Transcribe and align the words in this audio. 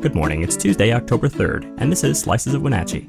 Good 0.00 0.14
morning, 0.14 0.42
it's 0.42 0.56
Tuesday, 0.58 0.92
October 0.92 1.26
3rd, 1.26 1.74
and 1.78 1.90
this 1.90 2.04
is 2.04 2.20
Slices 2.20 2.52
of 2.52 2.60
Wenatchee. 2.60 3.06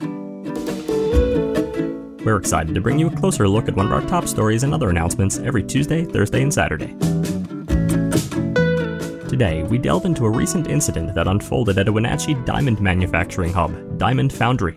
We're 2.23 2.37
excited 2.37 2.73
to 2.73 2.81
bring 2.81 2.97
you 2.97 3.07
a 3.07 3.15
closer 3.15 3.47
look 3.47 3.67
at 3.67 3.75
one 3.75 3.87
of 3.87 3.91
our 3.91 4.01
top 4.07 4.25
stories 4.25 4.63
and 4.63 4.73
other 4.73 4.89
announcements 4.89 5.37
every 5.37 5.63
Tuesday, 5.63 6.05
Thursday, 6.05 6.41
and 6.41 6.51
Saturday. 6.51 6.95
Today, 9.27 9.63
we 9.63 9.77
delve 9.77 10.05
into 10.05 10.25
a 10.25 10.31
recent 10.31 10.69
incident 10.69 11.13
that 11.13 11.27
unfolded 11.27 11.77
at 11.77 11.89
a 11.89 11.91
Wenatchee 11.91 12.35
diamond 12.45 12.79
manufacturing 12.79 13.51
hub, 13.51 13.97
Diamond 13.97 14.31
Foundry. 14.33 14.75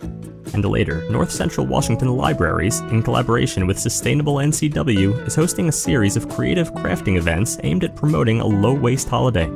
And 0.53 0.65
later, 0.65 1.09
North 1.11 1.31
Central 1.31 1.65
Washington 1.65 2.09
Libraries, 2.09 2.81
in 2.81 3.05
collaboration 3.05 3.69
with 3.69 3.79
Sustainable 3.79 4.35
NCW, 4.35 5.29
is 5.29 5.37
hosting 5.37 5.69
a 5.69 5.73
series 5.73 6.17
of 6.17 6.29
creative 6.29 6.73
crafting 6.75 7.17
events 7.17 7.59
aimed 7.63 7.85
at 7.85 7.95
promoting 7.95 8.41
a 8.41 8.47
low 8.47 8.75
waste 8.75 9.09
holiday. 9.09 9.49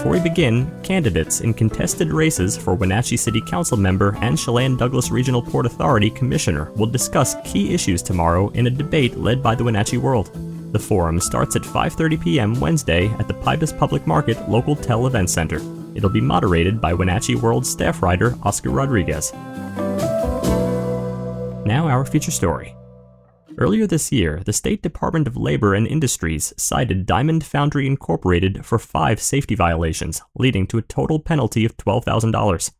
Before 0.00 0.12
we 0.12 0.20
begin, 0.20 0.82
candidates 0.82 1.42
in 1.42 1.52
contested 1.52 2.10
races 2.10 2.56
for 2.56 2.74
Wenatchee 2.74 3.18
City 3.18 3.42
Council 3.42 3.76
member 3.76 4.16
and 4.22 4.38
Chelan 4.38 4.78
Douglas 4.78 5.10
Regional 5.10 5.42
Port 5.42 5.66
Authority 5.66 6.08
Commissioner 6.08 6.72
will 6.72 6.86
discuss 6.86 7.36
key 7.44 7.74
issues 7.74 8.00
tomorrow 8.00 8.48
in 8.52 8.66
a 8.66 8.70
debate 8.70 9.18
led 9.18 9.42
by 9.42 9.54
the 9.54 9.62
Wenatchee 9.62 9.98
World. 9.98 10.30
The 10.72 10.78
forum 10.78 11.20
starts 11.20 11.54
at 11.54 11.64
5:30 11.64 12.18
p.m. 12.18 12.58
Wednesday 12.60 13.08
at 13.18 13.28
the 13.28 13.34
Pybus 13.34 13.78
Public 13.78 14.06
Market 14.06 14.48
Local 14.48 14.74
Tel 14.74 15.06
Event 15.06 15.28
Center. 15.28 15.60
It'll 15.94 16.08
be 16.08 16.22
moderated 16.22 16.80
by 16.80 16.94
Wenatchee 16.94 17.34
World 17.34 17.66
staff 17.66 18.02
writer 18.02 18.34
Oscar 18.42 18.70
Rodriguez. 18.70 19.34
Now 21.66 21.88
our 21.88 22.06
feature 22.06 22.30
story. 22.30 22.74
Earlier 23.58 23.86
this 23.86 24.12
year, 24.12 24.42
the 24.44 24.52
State 24.52 24.80
Department 24.80 25.26
of 25.26 25.36
Labor 25.36 25.74
and 25.74 25.86
Industries 25.86 26.54
cited 26.56 27.04
Diamond 27.04 27.44
Foundry 27.44 27.86
Incorporated 27.86 28.64
for 28.64 28.78
five 28.78 29.20
safety 29.20 29.54
violations, 29.54 30.22
leading 30.34 30.66
to 30.68 30.78
a 30.78 30.82
total 30.82 31.18
penalty 31.18 31.64
of 31.64 31.76
$12,000. 31.76 32.70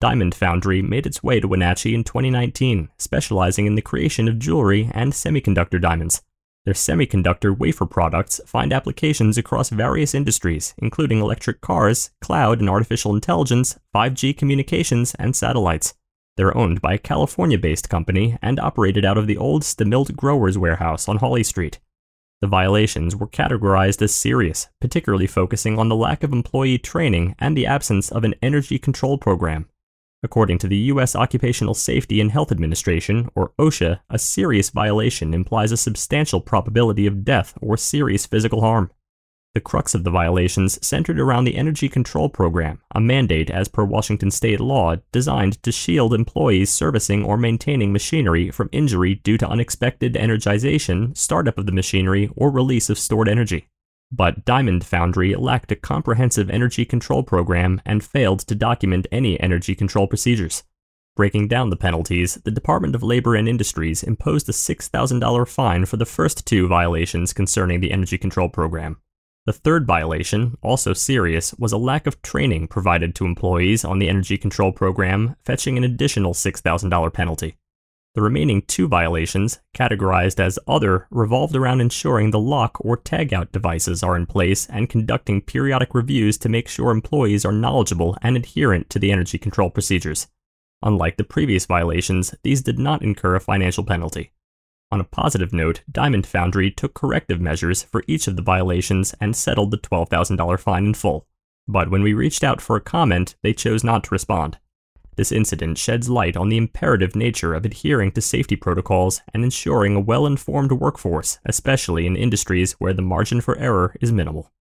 Diamond 0.00 0.34
Foundry 0.34 0.82
made 0.82 1.06
its 1.06 1.22
way 1.22 1.40
to 1.40 1.48
Wenatchee 1.48 1.94
in 1.94 2.04
2019, 2.04 2.88
specializing 2.98 3.66
in 3.66 3.74
the 3.74 3.82
creation 3.82 4.28
of 4.28 4.38
jewelry 4.38 4.90
and 4.92 5.12
semiconductor 5.12 5.80
diamonds. 5.80 6.22
Their 6.64 6.74
semiconductor 6.74 7.56
wafer 7.56 7.86
products 7.86 8.40
find 8.46 8.72
applications 8.72 9.36
across 9.36 9.68
various 9.68 10.14
industries, 10.14 10.74
including 10.78 11.20
electric 11.20 11.60
cars, 11.60 12.10
cloud 12.22 12.60
and 12.60 12.70
artificial 12.70 13.14
intelligence, 13.14 13.78
5G 13.94 14.36
communications, 14.36 15.14
and 15.16 15.36
satellites. 15.36 15.94
They're 16.36 16.56
owned 16.56 16.80
by 16.80 16.94
a 16.94 16.98
California 16.98 17.58
based 17.58 17.88
company 17.88 18.36
and 18.42 18.58
operated 18.58 19.04
out 19.04 19.18
of 19.18 19.26
the 19.26 19.36
old 19.36 19.62
Stemilt 19.62 20.16
Growers 20.16 20.58
warehouse 20.58 21.08
on 21.08 21.18
Hawley 21.18 21.44
Street. 21.44 21.78
The 22.40 22.48
violations 22.48 23.14
were 23.16 23.28
categorized 23.28 24.02
as 24.02 24.14
serious, 24.14 24.68
particularly 24.80 25.26
focusing 25.26 25.78
on 25.78 25.88
the 25.88 25.96
lack 25.96 26.22
of 26.22 26.32
employee 26.32 26.78
training 26.78 27.36
and 27.38 27.56
the 27.56 27.66
absence 27.66 28.10
of 28.10 28.24
an 28.24 28.34
energy 28.42 28.78
control 28.78 29.16
program. 29.16 29.66
According 30.22 30.58
to 30.58 30.68
the 30.68 30.76
U.S. 30.92 31.14
Occupational 31.14 31.74
Safety 31.74 32.20
and 32.20 32.32
Health 32.32 32.50
Administration, 32.50 33.28
or 33.34 33.52
OSHA, 33.58 34.00
a 34.10 34.18
serious 34.18 34.70
violation 34.70 35.34
implies 35.34 35.70
a 35.70 35.76
substantial 35.76 36.40
probability 36.40 37.06
of 37.06 37.24
death 37.24 37.56
or 37.60 37.76
serious 37.76 38.26
physical 38.26 38.60
harm. 38.62 38.90
The 39.54 39.60
crux 39.60 39.94
of 39.94 40.02
the 40.02 40.10
violations 40.10 40.84
centered 40.84 41.20
around 41.20 41.44
the 41.44 41.54
Energy 41.54 41.88
Control 41.88 42.28
Program, 42.28 42.80
a 42.92 43.00
mandate 43.00 43.50
as 43.50 43.68
per 43.68 43.84
Washington 43.84 44.32
state 44.32 44.58
law 44.58 44.96
designed 45.12 45.62
to 45.62 45.70
shield 45.70 46.12
employees 46.12 46.70
servicing 46.70 47.24
or 47.24 47.36
maintaining 47.36 47.92
machinery 47.92 48.50
from 48.50 48.68
injury 48.72 49.14
due 49.14 49.38
to 49.38 49.48
unexpected 49.48 50.14
energization, 50.14 51.16
startup 51.16 51.56
of 51.56 51.66
the 51.66 51.72
machinery, 51.72 52.28
or 52.34 52.50
release 52.50 52.90
of 52.90 52.98
stored 52.98 53.28
energy. 53.28 53.68
But 54.10 54.44
Diamond 54.44 54.84
Foundry 54.86 55.36
lacked 55.36 55.70
a 55.70 55.76
comprehensive 55.76 56.50
energy 56.50 56.84
control 56.84 57.22
program 57.22 57.80
and 57.86 58.02
failed 58.02 58.40
to 58.40 58.56
document 58.56 59.06
any 59.12 59.38
energy 59.38 59.76
control 59.76 60.08
procedures. 60.08 60.64
Breaking 61.14 61.46
down 61.46 61.70
the 61.70 61.76
penalties, 61.76 62.34
the 62.44 62.50
Department 62.50 62.96
of 62.96 63.04
Labor 63.04 63.36
and 63.36 63.48
Industries 63.48 64.02
imposed 64.02 64.48
a 64.48 64.52
$6,000 64.52 65.48
fine 65.48 65.86
for 65.86 65.96
the 65.96 66.04
first 66.04 66.44
two 66.44 66.66
violations 66.66 67.32
concerning 67.32 67.78
the 67.78 67.92
energy 67.92 68.18
control 68.18 68.48
program. 68.48 68.96
The 69.46 69.52
third 69.52 69.86
violation, 69.86 70.56
also 70.62 70.94
serious, 70.94 71.52
was 71.58 71.72
a 71.72 71.76
lack 71.76 72.06
of 72.06 72.22
training 72.22 72.68
provided 72.68 73.14
to 73.14 73.26
employees 73.26 73.84
on 73.84 73.98
the 73.98 74.08
energy 74.08 74.38
control 74.38 74.72
program, 74.72 75.36
fetching 75.44 75.76
an 75.76 75.84
additional 75.84 76.32
$6,000 76.32 77.12
penalty. 77.12 77.58
The 78.14 78.22
remaining 78.22 78.62
two 78.62 78.88
violations, 78.88 79.58
categorized 79.76 80.40
as 80.40 80.58
other, 80.66 81.08
revolved 81.10 81.54
around 81.56 81.82
ensuring 81.82 82.30
the 82.30 82.38
lock 82.38 82.78
or 82.80 82.96
tagout 82.96 83.52
devices 83.52 84.02
are 84.02 84.16
in 84.16 84.24
place 84.24 84.66
and 84.68 84.88
conducting 84.88 85.42
periodic 85.42 85.94
reviews 85.94 86.38
to 86.38 86.48
make 86.48 86.68
sure 86.68 86.90
employees 86.90 87.44
are 87.44 87.52
knowledgeable 87.52 88.16
and 88.22 88.36
adherent 88.36 88.88
to 88.90 88.98
the 88.98 89.12
energy 89.12 89.36
control 89.36 89.68
procedures. 89.68 90.28
Unlike 90.82 91.18
the 91.18 91.24
previous 91.24 91.66
violations, 91.66 92.34
these 92.44 92.62
did 92.62 92.78
not 92.78 93.02
incur 93.02 93.34
a 93.34 93.40
financial 93.40 93.84
penalty. 93.84 94.32
On 94.94 95.00
a 95.00 95.02
positive 95.02 95.52
note, 95.52 95.82
Diamond 95.90 96.24
Foundry 96.24 96.70
took 96.70 96.94
corrective 96.94 97.40
measures 97.40 97.82
for 97.82 98.04
each 98.06 98.28
of 98.28 98.36
the 98.36 98.42
violations 98.42 99.12
and 99.20 99.34
settled 99.34 99.72
the 99.72 99.76
$12,000 99.76 100.60
fine 100.60 100.86
in 100.86 100.94
full. 100.94 101.26
But 101.66 101.90
when 101.90 102.04
we 102.04 102.14
reached 102.14 102.44
out 102.44 102.60
for 102.60 102.76
a 102.76 102.80
comment, 102.80 103.34
they 103.42 103.52
chose 103.52 103.82
not 103.82 104.04
to 104.04 104.10
respond. 104.12 104.58
This 105.16 105.32
incident 105.32 105.78
sheds 105.78 106.08
light 106.08 106.36
on 106.36 106.48
the 106.48 106.56
imperative 106.56 107.16
nature 107.16 107.54
of 107.54 107.64
adhering 107.64 108.12
to 108.12 108.20
safety 108.20 108.54
protocols 108.54 109.20
and 109.34 109.42
ensuring 109.42 109.96
a 109.96 110.00
well 110.00 110.26
informed 110.26 110.70
workforce, 110.70 111.40
especially 111.44 112.06
in 112.06 112.14
industries 112.14 112.74
where 112.74 112.94
the 112.94 113.02
margin 113.02 113.40
for 113.40 113.58
error 113.58 113.96
is 114.00 114.12
minimal. 114.12 114.52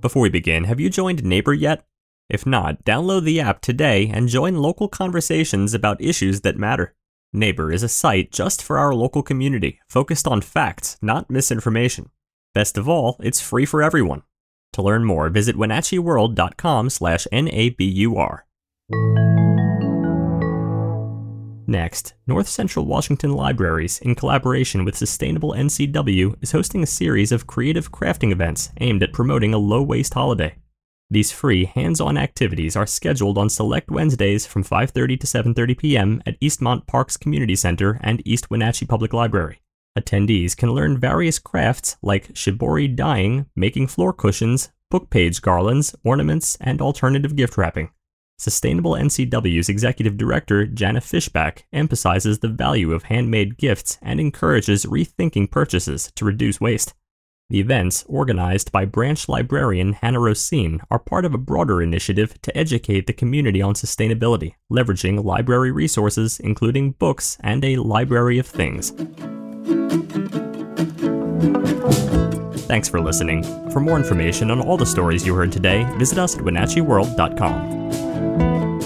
Before 0.00 0.22
we 0.22 0.28
begin, 0.28 0.62
have 0.62 0.78
you 0.78 0.88
joined 0.88 1.24
Nabur 1.24 1.58
yet? 1.58 1.84
If 2.28 2.46
not, 2.46 2.84
download 2.84 3.24
the 3.24 3.40
app 3.40 3.60
today 3.60 4.08
and 4.08 4.28
join 4.28 4.54
local 4.54 4.86
conversations 4.86 5.74
about 5.74 6.00
issues 6.00 6.42
that 6.42 6.56
matter. 6.56 6.94
Nabur 7.34 7.72
is 7.72 7.82
a 7.82 7.88
site 7.88 8.32
just 8.32 8.62
for 8.62 8.78
our 8.78 8.94
local 8.94 9.22
community, 9.22 9.80
focused 9.88 10.26
on 10.26 10.40
facts, 10.40 10.96
not 11.02 11.28
misinformation. 11.28 12.10
Best 12.54 12.78
of 12.78 12.88
all, 12.88 13.16
it's 13.20 13.40
free 13.40 13.66
for 13.66 13.82
everyone. 13.82 14.22
To 14.72 14.82
learn 14.82 15.04
more, 15.04 15.28
visit 15.28 15.56
wenatcheeworld.com 15.56 16.90
slash 16.90 17.26
NABUR. 17.30 18.44
Next, 21.66 22.14
North 22.26 22.48
Central 22.48 22.86
Washington 22.86 23.34
Libraries, 23.34 23.98
in 24.00 24.14
collaboration 24.14 24.86
with 24.86 24.96
Sustainable 24.96 25.52
NCW, 25.52 26.42
is 26.42 26.52
hosting 26.52 26.82
a 26.82 26.86
series 26.86 27.30
of 27.30 27.46
creative 27.46 27.92
crafting 27.92 28.32
events 28.32 28.70
aimed 28.80 29.02
at 29.02 29.12
promoting 29.12 29.52
a 29.52 29.58
low 29.58 29.82
waste 29.82 30.14
holiday. 30.14 30.56
These 31.10 31.32
free, 31.32 31.64
hands-on 31.64 32.18
activities 32.18 32.76
are 32.76 32.86
scheduled 32.86 33.38
on 33.38 33.48
select 33.48 33.90
Wednesdays 33.90 34.44
from 34.44 34.62
5:30 34.62 35.18
to 35.20 35.26
7:30 35.26 35.78
p.m. 35.78 36.22
at 36.26 36.38
Eastmont 36.40 36.86
Parks 36.86 37.16
Community 37.16 37.56
Center 37.56 37.98
and 38.02 38.20
East 38.26 38.50
Wenatchee 38.50 38.84
Public 38.84 39.14
Library. 39.14 39.62
Attendees 39.98 40.54
can 40.54 40.72
learn 40.72 41.00
various 41.00 41.38
crafts 41.38 41.96
like 42.02 42.34
shibori 42.34 42.94
dyeing, 42.94 43.46
making 43.56 43.86
floor 43.86 44.12
cushions, 44.12 44.70
book 44.90 45.08
page 45.08 45.40
garlands, 45.40 45.96
ornaments, 46.04 46.58
and 46.60 46.82
alternative 46.82 47.36
gift 47.36 47.56
wrapping. 47.56 47.90
Sustainable 48.36 48.92
NCW's 48.92 49.68
executive 49.70 50.16
director, 50.16 50.66
Jana 50.66 51.00
Fishback, 51.00 51.66
emphasizes 51.72 52.38
the 52.38 52.48
value 52.48 52.92
of 52.92 53.04
handmade 53.04 53.56
gifts 53.56 53.98
and 54.00 54.20
encourages 54.20 54.84
rethinking 54.84 55.50
purchases 55.50 56.12
to 56.16 56.24
reduce 56.26 56.60
waste. 56.60 56.94
The 57.50 57.60
events, 57.60 58.04
organized 58.06 58.70
by 58.72 58.84
branch 58.84 59.26
librarian 59.26 59.94
Hannah 59.94 60.20
Rosine, 60.20 60.82
are 60.90 60.98
part 60.98 61.24
of 61.24 61.32
a 61.32 61.38
broader 61.38 61.80
initiative 61.80 62.38
to 62.42 62.54
educate 62.54 63.06
the 63.06 63.14
community 63.14 63.62
on 63.62 63.72
sustainability, 63.72 64.56
leveraging 64.70 65.24
library 65.24 65.72
resources 65.72 66.38
including 66.40 66.90
books 66.92 67.38
and 67.40 67.64
a 67.64 67.78
library 67.78 68.38
of 68.38 68.46
things. 68.46 68.90
Thanks 72.66 72.86
for 72.86 73.00
listening. 73.00 73.42
For 73.70 73.80
more 73.80 73.96
information 73.96 74.50
on 74.50 74.60
all 74.60 74.76
the 74.76 74.84
stories 74.84 75.24
you 75.26 75.34
heard 75.34 75.50
today, 75.50 75.84
visit 75.96 76.18
us 76.18 76.36
at 76.36 76.44
WenatcheeWorld.com. 76.44 77.78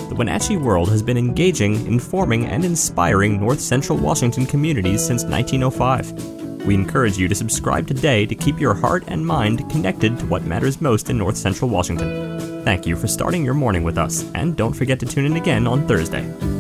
The 0.08 0.14
Wenatchee 0.14 0.58
World 0.58 0.88
has 0.90 1.02
been 1.02 1.18
engaging, 1.18 1.84
informing, 1.86 2.46
and 2.46 2.64
inspiring 2.64 3.40
North 3.40 3.60
Central 3.60 3.98
Washington 3.98 4.46
communities 4.46 5.04
since 5.04 5.24
1905. 5.24 6.41
We 6.64 6.74
encourage 6.74 7.18
you 7.18 7.26
to 7.28 7.34
subscribe 7.34 7.88
today 7.88 8.24
to 8.26 8.34
keep 8.34 8.60
your 8.60 8.74
heart 8.74 9.04
and 9.08 9.26
mind 9.26 9.68
connected 9.70 10.18
to 10.20 10.26
what 10.26 10.44
matters 10.44 10.80
most 10.80 11.10
in 11.10 11.18
North 11.18 11.36
Central 11.36 11.68
Washington. 11.68 12.64
Thank 12.64 12.86
you 12.86 12.94
for 12.94 13.08
starting 13.08 13.44
your 13.44 13.54
morning 13.54 13.82
with 13.82 13.98
us, 13.98 14.24
and 14.34 14.56
don't 14.56 14.72
forget 14.72 15.00
to 15.00 15.06
tune 15.06 15.24
in 15.24 15.36
again 15.36 15.66
on 15.66 15.86
Thursday. 15.88 16.51